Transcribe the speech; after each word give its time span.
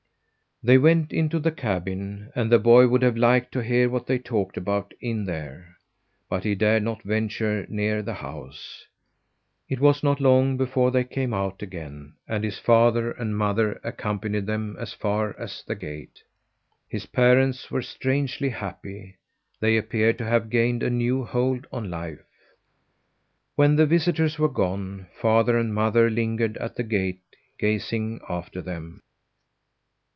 They 0.63 0.77
went 0.77 1.11
into 1.11 1.39
the 1.39 1.51
cabin, 1.51 2.31
and 2.35 2.51
the 2.51 2.59
boy 2.59 2.87
would 2.87 3.01
have 3.01 3.17
liked 3.17 3.51
to 3.53 3.63
hear 3.63 3.89
what 3.89 4.05
they 4.05 4.19
talked 4.19 4.57
about 4.57 4.93
in 5.01 5.25
there; 5.25 5.75
but 6.29 6.43
he 6.43 6.53
dared 6.53 6.83
not 6.83 7.01
venture 7.01 7.65
near 7.67 8.03
the 8.03 8.13
house. 8.13 8.85
It 9.69 9.79
was 9.79 10.03
not 10.03 10.21
long 10.21 10.57
before 10.57 10.91
they 10.91 11.03
came 11.03 11.33
out 11.33 11.63
again, 11.63 12.13
and 12.27 12.43
his 12.43 12.59
father 12.59 13.09
and 13.09 13.35
mother 13.35 13.81
accompanied 13.83 14.45
them 14.45 14.75
as 14.79 14.93
far 14.93 15.35
as 15.39 15.63
the 15.65 15.73
gate. 15.73 16.21
His 16.87 17.07
parents 17.07 17.71
were 17.71 17.81
strangely 17.81 18.49
happy. 18.49 19.17
They 19.61 19.77
appeared 19.77 20.19
to 20.19 20.25
have 20.25 20.51
gained 20.51 20.83
a 20.83 20.91
new 20.91 21.23
hold 21.23 21.65
on 21.71 21.89
life. 21.89 22.21
When 23.55 23.77
the 23.77 23.87
visitors 23.87 24.37
were 24.37 24.47
gone, 24.47 25.07
father 25.19 25.57
and 25.57 25.73
mother 25.73 26.07
lingered 26.07 26.55
at 26.57 26.75
the 26.75 26.83
gate 26.83 27.21
gazing 27.57 28.21
after 28.29 28.61
them. 28.61 29.01